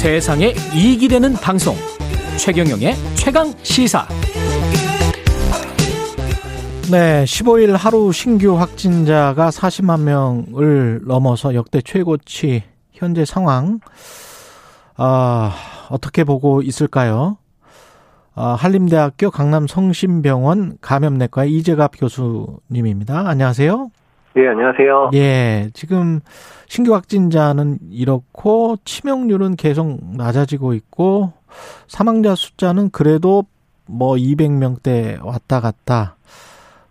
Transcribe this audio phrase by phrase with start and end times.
[0.00, 1.76] 세상에 이익이 되는 방송
[2.38, 4.08] 최경영의 최강 시사
[6.90, 13.80] 네, 15일 하루 신규 확진자가 40만 명을 넘어서 역대 최고치 현재 상황
[14.96, 15.54] 아,
[15.90, 17.36] 어떻게 보고 있을까요?
[18.34, 23.28] 아, 한림대학교 강남성심병원 감염내과 이재갑 교수님입니다.
[23.28, 23.90] 안녕하세요.
[24.36, 25.10] 예, 안녕하세요.
[25.14, 26.20] 예, 지금
[26.66, 31.32] 신규 확진자는 이렇고 치명률은 계속 낮아지고 있고
[31.88, 33.44] 사망자 숫자는 그래도
[33.86, 36.16] 뭐 200명대 왔다 갔다.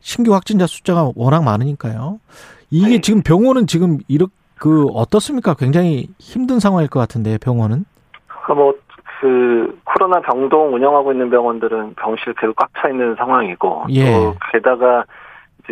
[0.01, 2.19] 신규 확진자 숫자가 워낙 많으니까요.
[2.69, 3.01] 이게 네.
[3.01, 5.53] 지금 병원은 지금 이렇게 그 어떻습니까?
[5.53, 7.85] 굉장히 힘든 상황일 것 같은데 병원은.
[8.49, 14.11] 뭐그 코로나 병동 운영하고 있는 병원들은 병실 계속 꽉 차 있는 상황이고 예.
[14.11, 15.05] 또 게다가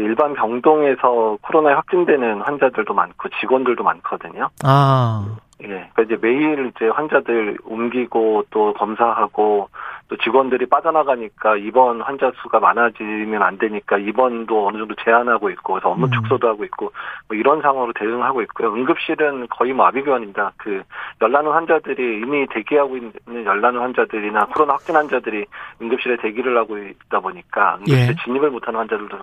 [0.02, 4.50] 일반 병동에서 코로나에 확진되는 환자들도 많고 직원들도 많거든요.
[4.64, 5.38] 아.
[5.64, 5.68] 예.
[5.68, 9.70] 그러니까 이제 매일 이제 환자들 옮기고 또 검사하고
[10.10, 15.90] 또 직원들이 빠져나가니까 입원 환자 수가 많아지면 안 되니까 입원도 어느 정도 제한하고 있고 그래서
[15.90, 16.12] 업무 음.
[16.12, 16.92] 축소도 하고 있고
[17.28, 18.74] 뭐 이런 상황으로 대응하고 있고요.
[18.74, 20.54] 응급실은 거의 뭐 아비규환입니다.
[20.58, 20.82] 그
[21.22, 23.14] 열나는 환자들이 이미 대기하고 있는
[23.46, 25.46] 열나는 환자들이나 코로나 확진 환자들이
[25.82, 28.16] 응급실에 대기를 하고 있다 보니까 응급실에 예.
[28.24, 29.18] 진입을 못하는 환자들도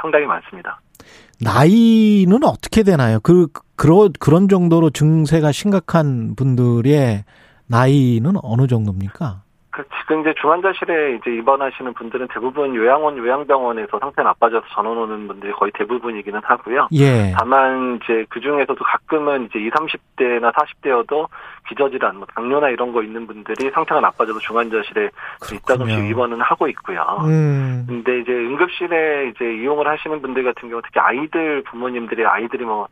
[0.00, 0.80] 상당히 많습니다.
[1.42, 3.18] 나이는 어떻게 되나요?
[3.22, 7.24] 그 그런 그런 정도로 증세가 심각한 분들의
[7.66, 9.42] 나이는 어느 정도입니까?
[10.10, 15.70] 그 이제 중환자실에 이제 입원하시는 분들은 대부분 요양원 요양병원에서 상태 나빠져서 전원 오는 분들이 거의
[15.72, 16.88] 대부분이기는 하고요.
[16.90, 17.32] 예.
[17.38, 21.28] 다만 이제 그 중에서도 가끔은 이제 20, 30대나 40대여도
[21.68, 25.10] 기저질환, 뭐 당뇨나 이런 거 있는 분들이 상태가 나빠져서 중환자실에
[25.52, 27.00] 있다금씩 입원은 하고 있고요.
[27.24, 27.84] 음.
[27.86, 32.88] 근데 이제 응급실에 이제 이용을 하시는 분들 같은 경우 특히 아이들 부모님들이 아이들이 뭐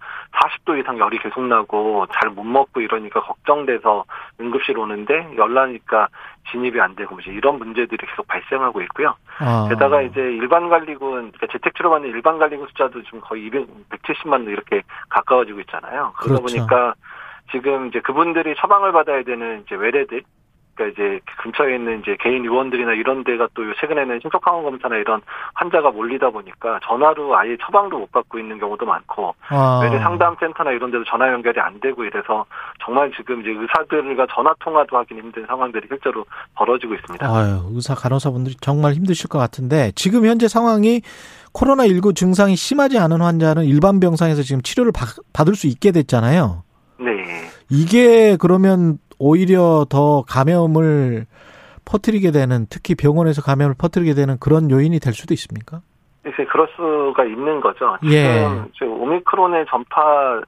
[0.65, 4.05] 40도 이상 열이 계속 나고 잘 못 먹고 이러니까 걱정돼서
[4.39, 6.09] 응급실 오는데 열나니까
[6.51, 9.15] 진입이 안 되고 이제 이런 문제들이 계속 발생하고 있고요.
[9.39, 9.67] 아.
[9.69, 14.83] 게다가 이제 일반 관리군 그러니까 재택 치료받는 일반 관리군 숫자도 지금 거의 200, 170만 이렇게
[15.09, 16.13] 가까워지고 있잖아요.
[16.17, 16.43] 그러다 그렇죠.
[16.43, 16.95] 보니까
[17.51, 20.23] 지금 이제 그분들이 처방을 받아야 되는 이제 외래들
[20.79, 25.21] 그러니까 이제 근처에 있는 이제 개인 의원들이나 이런 데가 또 최근에는 신속 항원 검사나 이런
[25.55, 29.81] 환자가 몰리다 보니까 전화로 아예 처방도 못 받고 있는 경우도 많고 아.
[29.83, 32.47] 외래 상담 센터나 이런 데도 전화 연결이 안 되고 이래서
[32.85, 36.25] 정말 지금 이제 의사들과 전화 통화도 하기 힘든 상황들이 실제로
[36.55, 37.27] 벌어지고 있습니다.
[37.27, 41.03] 아유, 의사 간호사분들이 정말 힘드실 것 같은데 지금 현재 상황이
[41.53, 44.93] 코로나19 증상이 심하지 않은 환자는 일반 병상에서 지금 치료를
[45.33, 46.63] 받을 수 있게 됐잖아요.
[47.01, 47.49] 네.
[47.71, 51.27] 이게 그러면 오히려 더 감염을
[51.85, 55.81] 퍼뜨리게 되는 특히 병원에서 감염을 퍼뜨리게 되는 그런 요인이 될 수도 있습니까?
[56.27, 57.97] 이제 그럴 수가 있는 거죠.
[58.05, 58.47] 예.
[58.75, 60.41] 지금 오미크론의 전파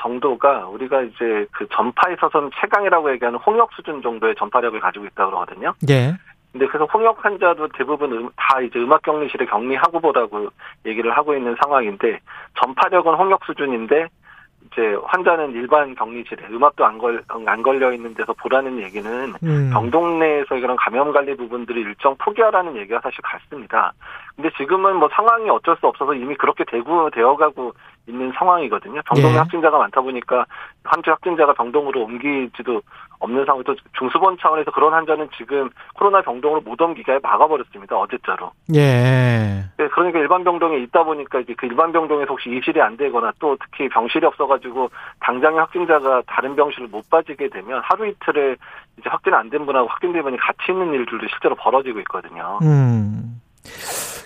[0.00, 5.74] 정도가 우리가 이제 그 전파에 있어서는 최강이라고 얘기하는 홍역 수준 정도의 전파력을 가지고 있다고 그러거든요.
[5.88, 6.14] 예.
[6.52, 10.48] 근데 그래서 홍역 환자도 대부분 음, 다 이제 음악 격리실에 격리하고 보라고
[10.86, 12.20] 얘기를 하고 있는 상황인데
[12.60, 14.06] 전파력은 홍역 수준인데
[14.66, 19.70] 이제 환자는 일반 격리실에 음압도 안 걸 안 걸려 있는 데서 보라는 얘기는 음.
[19.72, 23.92] 병동 내에서 이런 감염 관리 부분들이 일정 포기하라는 얘기가 사실 같습니다.
[24.36, 27.72] 근데 지금은 뭐 상황이 어쩔 수 없어서 이미 그렇게 되고 되어가고
[28.06, 29.00] 있는 상황이거든요.
[29.06, 29.38] 병동에 예.
[29.38, 30.44] 확진자가 많다 보니까
[30.84, 32.82] 한주 확진자가 병동으로 옮기지도
[33.20, 33.64] 없는 상황.
[33.64, 37.96] 또 중수본 차원에서 그런 환자는 지금 코로나 병동으로 못 옮기게 막아버렸습니다.
[37.96, 38.50] 어제자로.
[38.74, 39.64] 예.
[39.78, 43.56] 네, 그러니까 일반 병동에 있다 보니까 이제 그 일반 병동에서 혹시 이실이 안 되거나 또
[43.58, 48.56] 특히 병실이 없어가지고 당장의 확진자가 다른 병실을 못 빠지게 되면 하루 이틀에
[48.98, 52.58] 이제 확진 안 된 분하고 확진된 분이 같이 있는 일들도 실제로 벌어지고 있거든요.
[52.62, 53.40] 음.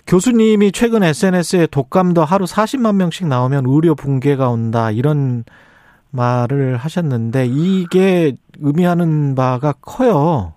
[0.08, 5.44] 교수님이 최근 SNS에 독감도 하루 40만 명씩 나오면 의료 붕괴가 온다 이런
[6.10, 10.54] 말을 하셨는데 이게 의미하는 바가 커요.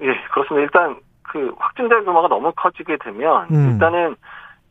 [0.00, 0.62] 예, 그렇습니다.
[0.62, 3.72] 일단 그 확진자 규모가 너무 커지게 되면 음.
[3.72, 4.16] 일단은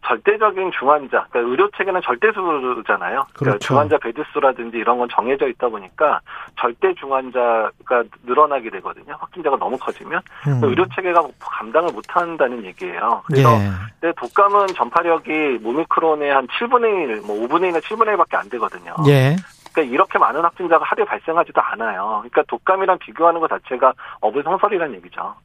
[0.06, 3.25] 절대적인 중환자, 그러니까 의료 체계는 절대 수잖아요.
[3.33, 3.60] 그러니까 그렇죠.
[3.60, 6.19] 중환자 베드 수라든지 이런 건 정해져 있다 보니까
[6.60, 9.16] 절대 중환자가 늘어나게 되거든요.
[9.19, 10.62] 확진자가 너무 커지면 음.
[10.63, 13.24] 의료 체계가 감당을 못 한다는 얘기예요.
[13.25, 13.50] 그래서
[14.04, 14.12] 예.
[14.18, 18.95] 독감은 전파력이 모미크론의 한 7분의 1, 뭐 5분의 1이나 7분의 1밖에 안 되거든요.
[19.07, 19.36] 예.
[19.74, 22.22] 그러니까 이렇게 많은 확진자가 하루에 발생하지도 않아요.
[22.22, 25.36] 그러니까 독감이랑 비교하는 것 자체가 어불성설이라는 얘기죠.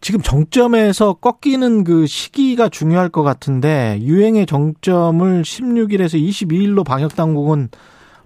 [0.00, 7.68] 지금 정점에서 꺾이는 그 시기가 중요할 것 같은데 유행의 정점을 16일에서 22일로 방역 당국은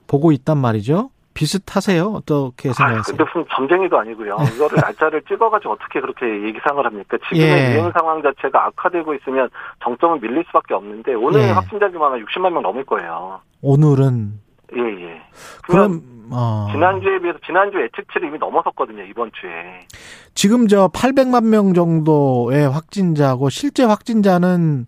[0.06, 1.10] 보고 있단 말이죠.
[1.34, 2.04] 비슷하세요?
[2.04, 2.98] 어떻게 생각하세요?
[2.98, 4.36] 아, 근데 무슨 점쟁이도 아니고요.
[4.56, 7.16] 이거를 날짜를 찍어가지고 어떻게 그렇게 예상을 합니까?
[7.28, 7.74] 지금의 예.
[7.74, 9.48] 유행 상황 자체가 악화되고 있으면
[9.84, 11.50] 정점을 밀릴 수밖에 없는데 오늘 예.
[11.50, 13.40] 확진자 규모가 60만 명 넘을 거예요.
[13.62, 14.32] 오늘은
[14.76, 15.22] 예, 예.
[15.62, 16.68] 그럼 어.
[16.72, 19.86] 지난주에 비해서 지난주 예측치를 이미 넘어섰거든요, 이번 주에.
[20.34, 24.86] 지금 저 800만 명 정도의 확진자고 실제 확진자는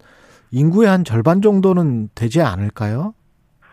[0.52, 3.14] 인구의 한 절반 정도는 되지 않을까요?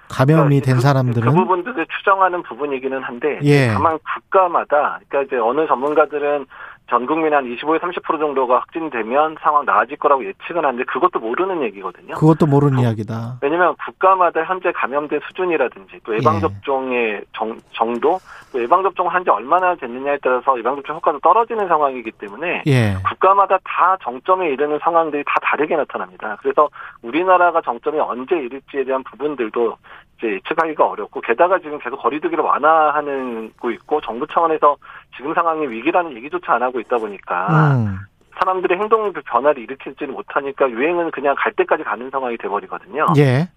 [0.09, 3.67] 감염이 그러니까 된 그, 사람들은 그 부분들을 추정하는 부분이기는 한데 예.
[3.73, 6.45] 다만 국가마다 그러니까 이제 어느 전문가들은
[6.89, 12.15] 전 국민 한 25에서 30% 정도가 확진되면 상황 나아질 거라고 예측은 하는데 그것도 모르는 얘기거든요.
[12.15, 13.39] 그것도 모르는 이야기다.
[13.41, 16.39] 왜냐하면 국가마다 현재 감염된 수준이라든지 또 예방 예.
[16.39, 18.19] 접종의 정, 정도
[18.51, 22.93] 또 예방 접종을 한 지 얼마나 됐느냐에 따라서 예방 접종 효과도 떨어지는 상황이기 때문에 예.
[23.05, 26.37] 국가마다 다 정점에 이르는 상황들이 다 다르게 나타납니다.
[26.41, 26.69] 그래서
[27.01, 29.75] 우리나라가 정점에 언제 이를지에 대한 부분들도
[30.17, 34.77] 이제 예측하기가 어렵고 게다가 지금 계속 거리두기를 완화하고 있고 정부 차원에서
[35.15, 37.99] 지금 상황이 위기라는 얘기조차 안 하고 있다 보니까 음.
[38.39, 43.05] 사람들의 행동 변화를 일으키지는 못하니까 유행은 그냥 갈 때까지 가는 상황이 돼버리거든요.
[43.17, 43.47] 예.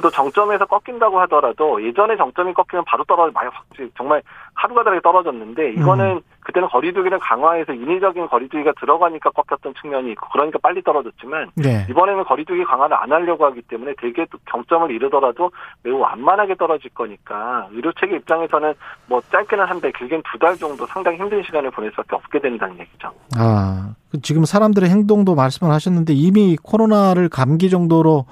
[0.00, 3.64] 또 정점에서 꺾인다고 하더라도 예전에 정점이 꺾이면 바로 떨어져 많이 확
[3.96, 4.22] 정말
[4.54, 10.82] 하루가 다르게 떨어졌는데 이거는 그때는 거리두기를 강화해서 인위적인 거리두기가 들어가니까 꺾였던 측면이 있고 그러니까 빨리
[10.82, 11.86] 떨어졌지만 예.
[11.90, 15.50] 이번에는 거리두기 강화를 안 하려고 하기 때문에 되게 또 경점을 이루더라도
[15.82, 18.74] 매우 완만하게 떨어질 거니까 의료 체계 입장에서는
[19.06, 22.78] 뭐 짧게는 한 달, 길게는 두 달 정도 상당히 힘든 시간을 보낼 수밖에 없게 된다는
[22.78, 23.10] 얘기죠.
[23.36, 28.24] 아, 그 지금 사람들의 행동도 말씀을 하셨는데 이미 코로나를 감기 정도로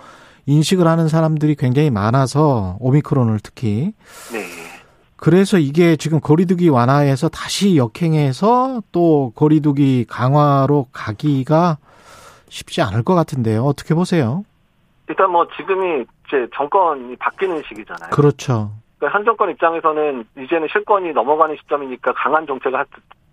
[0.46, 3.93] 인식을 하는 사람들이 굉장히 많아서 오미크론을 특히
[4.32, 4.66] 네.
[5.16, 11.78] 그래서 이게 지금 거리두기 완화해서 다시 역행해서 또 거리두기 강화로 가기가
[12.48, 13.64] 쉽지 않을 것 같은데요.
[13.64, 14.44] 어떻게 보세요?
[15.08, 18.10] 일단 뭐 지금이 이제 정권이 바뀌는 시기잖아요.
[18.10, 18.70] 그렇죠.
[18.99, 22.87] 그러니까 현 정권 입장에서는 이제는 실권이 넘어가는 시점이니까 강한 정책을 할,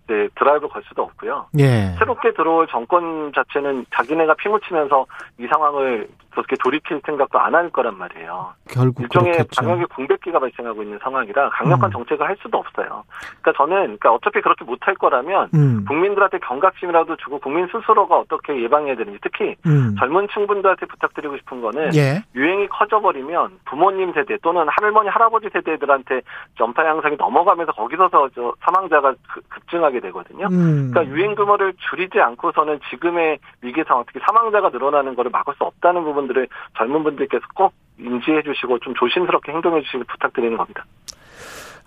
[0.06, 1.46] 네, 드라이브 걸 수도 없고요.
[1.58, 1.94] 예.
[1.98, 5.06] 새롭게 들어올 정권 자체는 자기네가 피묻히면서
[5.38, 8.52] 이 상황을 그렇게 돌이킬 생각도 안 할 거란 말이에요.
[8.68, 9.62] 결국 일종의 그렇겠죠.
[9.62, 11.92] 방역의 공백기가 발생하고 있는 상황이라 강력한 음.
[11.92, 13.04] 정책을 할 수도 없어요.
[13.40, 15.84] 그러니까 저는 그러니까 어차피 그렇게 못할 거라면 음.
[15.86, 19.94] 국민들한테 경각심이라도 주고 국민 스스로가 어떻게 예방해야 되는지 특히 음.
[20.00, 22.24] 젊은 층분들한테 부탁드리고 싶은 거는 예.
[22.34, 26.22] 유행이 커져버리면 부모님 세대 또는 할머니 할아버지 세대들한테
[26.58, 30.48] 전파 양상이 넘어가면서 거기서서 저 사망자가 급- 급증하게 되거든요.
[30.50, 30.90] 음.
[30.92, 36.02] 그러니까 유행 규모를 줄이지 않고서는 지금의 위기 상황, 특히 사망자가 늘어나는 것을 막을 수 없다는
[36.02, 40.84] 부분 들을 젊은 분들께서 꼭 인지해 주시고 좀 조심스럽게 행동해 주시길 부탁드리는 겁니다.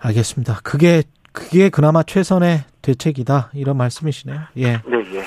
[0.00, 0.60] 알겠습니다.
[0.62, 1.02] 그게
[1.32, 4.38] 그게 그나마 최선의 대책이다 이런 말씀이시네요.
[4.56, 4.72] 예.
[4.86, 5.22] 네, 예.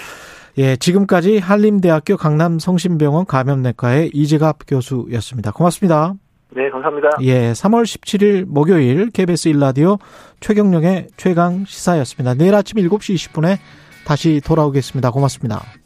[0.57, 5.51] 예, 지금까지 한림대학교 강남성심병원 감염내과의 이재갑 교수였습니다.
[5.51, 6.13] 고맙습니다.
[6.53, 7.09] 네, 감사합니다.
[7.21, 9.99] 예, 3월 17일 목요일 KBS 1라디오
[10.41, 12.33] 최경령의 최강 시사였습니다.
[12.33, 13.57] 내일 아침 7시 20분에
[14.05, 15.11] 다시 돌아오겠습니다.
[15.11, 15.80] 고맙습니다.